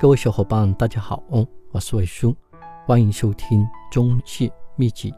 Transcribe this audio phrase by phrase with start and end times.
[0.00, 1.22] 各位小伙伴，大家好，
[1.72, 2.34] 我是伟叔，
[2.86, 5.12] 欢迎收听中介秘籍。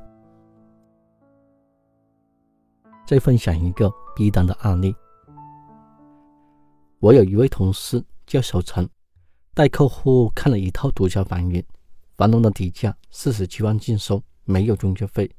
[3.07, 4.93] 再分享一个逼单的案例。
[6.99, 8.91] 我有一位同事叫小陈，
[9.55, 11.65] 带客户看了一套独家房源，
[12.17, 15.31] 房东的底价四十七万净收，没有中介费，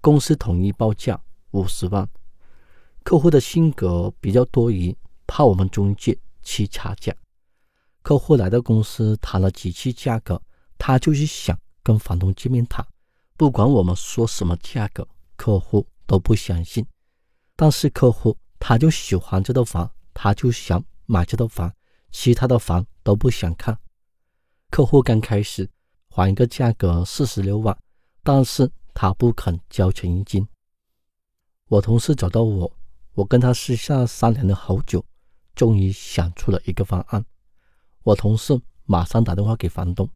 [0.00, 1.22] 公司统一报价
[1.52, 2.04] 五十万。
[3.04, 7.14] 客户的性格比较多疑，怕我们中介去差价。
[8.02, 10.40] 客户来到公司谈了几次价格，
[10.76, 12.84] 他就是想跟房东见面谈，
[13.36, 15.06] 不管我们说什么价格，
[15.36, 16.84] 客户都不相信。
[17.54, 21.72] 但是客户他就喜欢这套房，他就想买这套房，
[22.10, 23.78] 其他的房都不想看。
[24.70, 25.68] 客户刚开始
[26.08, 27.76] 还一个价格四十六万，
[28.22, 30.46] 但是他不肯交钱一金。
[31.68, 32.70] 我同事找到我。
[33.14, 35.04] 我跟他私下商量了好久，
[35.54, 37.22] 终于想出了一个方案。
[38.04, 40.08] 我同事马上打电话给房东：“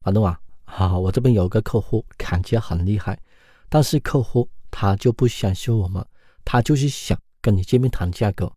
[0.00, 3.20] 房东啊，好，我这边有个客户砍价很厉害，
[3.68, 6.04] 但是客户他就不相信我们，
[6.44, 8.50] 他就是想跟你见面谈价格。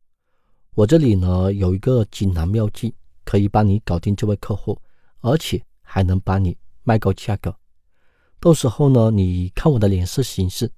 [0.74, 4.80] 我这里呢有一个锦囊妙计，可以帮你搞定这位客户，
[5.20, 7.54] 而且还能帮你卖高价格。
[8.40, 10.72] 到时候呢，你看我的脸色行事。”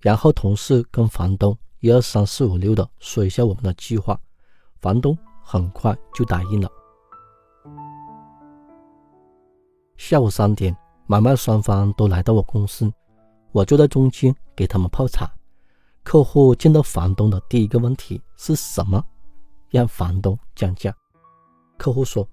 [0.00, 4.20] 然后同事跟房东一二三四五六的说一下我们的计划，
[4.80, 6.68] 房东很快就答应了。
[9.96, 10.74] 下午三点，
[11.06, 12.92] 买卖双方都来到我公司，
[13.52, 15.30] 我就在中间给他们泡茶。
[16.02, 19.04] 客户见到房东的第一个问题是什么？
[19.70, 20.94] 让房东降价。
[21.76, 22.28] 客户说：“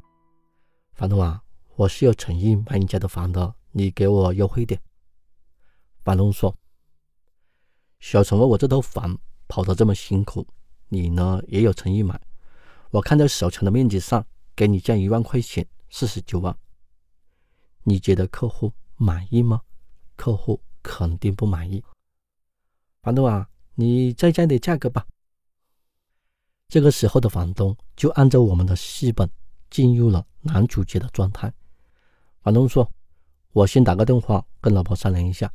[0.93, 1.41] 房东啊，
[1.75, 4.81] 我是有诚意买你家的房的，你给我优惠点。”
[6.03, 6.55] 房东说。
[7.99, 9.15] 小陈，我这套房
[9.47, 10.45] 跑得这么辛苦，
[10.89, 12.19] 你呢也有诚意买。
[12.91, 16.53] 我看在小陈的面子上，给你降一万块钱，四十九万。
[17.83, 19.61] 你觉得客户满意吗？
[20.17, 21.81] 客户肯定不满意。
[23.01, 25.07] 房东啊，你再降点价格吧。
[26.67, 29.29] 这个时候的房东就按照我们的戏本
[29.69, 31.51] 进入了男主角的状态。
[32.41, 32.91] 房东说
[33.53, 35.49] ：“我先打个电话跟老婆商量一下。”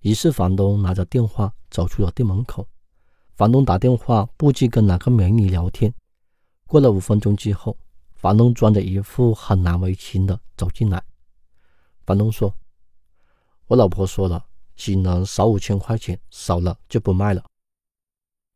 [0.00, 2.66] 于是房东拿着电话走出了店门口。
[3.34, 5.92] 房东打电话不知跟哪个美女聊天。
[6.72, 7.76] 过了五分钟之后，
[8.14, 11.04] 房东装着一副很难为情的走进来。
[12.06, 12.56] 房东说
[13.68, 14.42] ：“我老婆说了，
[14.74, 17.44] 只能少五千块钱，少了就不卖了。”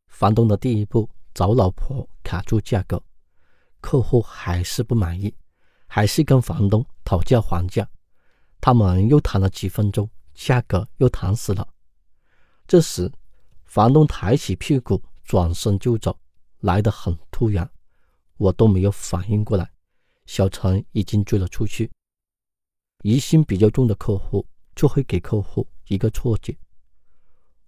[0.09, 2.99] 房东的第一步找老婆卡住价格，
[3.83, 5.35] 客户还是不满意，
[5.87, 7.87] 还是跟房东讨价还价。
[8.63, 10.09] 他们又谈了几分钟。
[10.33, 11.69] 价格又谈死了。
[12.67, 13.13] 这时，
[13.67, 16.19] 房东抬起屁股转身就走，
[16.61, 17.71] 来得很突然，
[18.37, 19.71] 我都没有反应过来。
[20.27, 21.91] 小陈已经追了出去。
[23.03, 26.57] 疑心比较重的客户就会给客户一个错觉：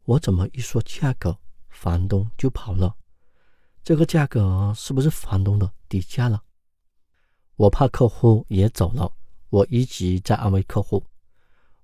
[0.04, 2.96] 我怎么一说价格，房东就跑了？
[3.84, 6.42] 这个价格是不是房东的底价了？
[7.56, 9.12] 我怕客户也走了，
[9.50, 11.04] 我一直在安慰客户。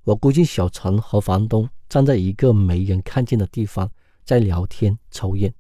[0.03, 3.91] 我估计小陈和房东站在一个没人看见的地方，
[4.25, 5.55] 在聊天抽烟。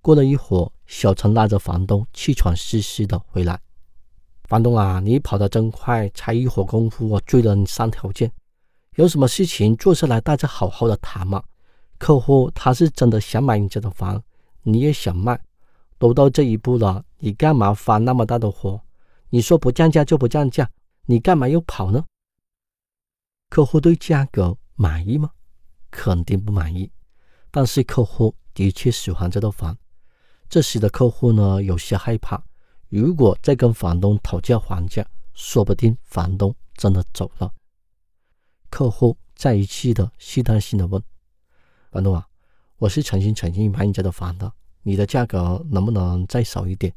[0.00, 3.60] 过了一会儿，小陈拉着房东气喘吁吁的回来。
[4.44, 8.30] 房东啊，你跑得真快，才一会儿功夫，我追了你三条街。
[8.94, 11.42] 有什么事情坐下来大家好好的谈嘛。
[11.98, 14.22] 客户他是真的想买你家的房，
[14.62, 15.40] 你也想卖，
[15.98, 18.80] 都到这一步了，你干嘛发那么大的火？
[19.30, 20.70] 你说不降价就不降价，
[21.06, 22.04] 你干嘛又跑呢？
[23.50, 25.30] 客户对价格满意吗？
[25.90, 26.90] 肯定不满意。
[27.50, 29.76] 但是客户的确喜欢这套房。
[30.48, 32.42] 这时的客户呢，有些害怕。
[32.88, 37.52] 如果再跟房东讨价还价，说不定房东真的走了。
[38.70, 41.02] 客户再一次的试探性的问
[41.90, 42.26] ：“房东啊，
[42.76, 44.52] 我是诚心诚意买你家的房的，
[44.82, 46.94] 你的价格能不能再少一点？”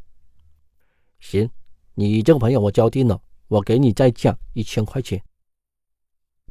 [1.20, 1.50] 行，
[1.96, 5.22] 你这个朋友我交定了，我给你再降一千块钱。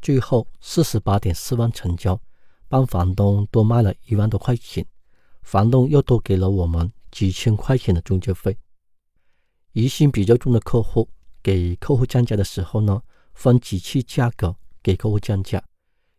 [0.03, 2.21] 最后四十八点四万成交，
[2.69, 4.85] 帮房东多卖了一万多块钱，
[5.49, 8.55] 房东又多给了我们几千块钱的中介费。
[9.73, 11.09] 疑心比较重的客户
[11.43, 13.03] 给客户降价的时候呢，
[13.33, 15.65] 分几次价格给客户降价，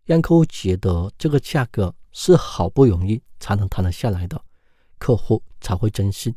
[0.03, 4.43] 让客户觉得这个价格是好不容易才能谈得下来的，
[4.97, 6.33] 客户才会真信。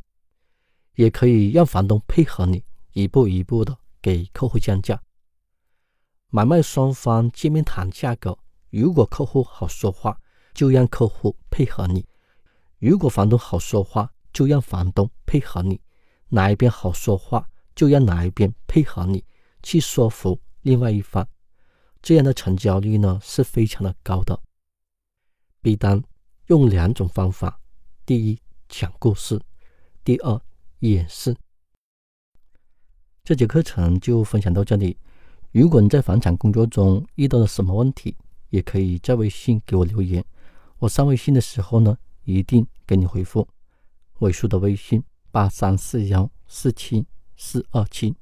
[0.97, 2.62] 也可以让房东配合你，
[2.93, 5.03] 一步一步的给客户降价。
[6.29, 8.38] 买卖双方见面谈价格，
[8.69, 10.21] 如果客户好说话，
[10.53, 12.03] 就让客户配合你；
[12.82, 15.81] 如果房东好说话，就让房东配合你。
[16.31, 19.25] 哪一边好说话，就让哪一边配合你
[19.62, 21.25] 去说服另外一方，
[22.02, 24.37] 这样的成交率呢是非常的高的。
[25.61, 26.02] B 单
[26.46, 27.61] 用两种方法：
[28.05, 29.38] 第一，讲故事；
[30.02, 30.40] 第二，
[30.81, 31.37] 演示。
[33.23, 34.99] 这节课程就分享到这里。
[35.52, 38.17] 如果你在房产工作中遇到了什么问题，
[38.49, 40.25] 也可以在微信给我留言。
[40.78, 43.49] 我上微信的时候呢，一定给你回复。
[44.21, 48.22] 尾数的微信八三四幺四七四二七。